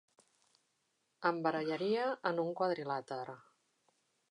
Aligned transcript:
Em 1.31 1.41
barallaria 1.49 2.07
en 2.31 2.43
un 2.47 2.51
quadrilàter. 2.63 3.23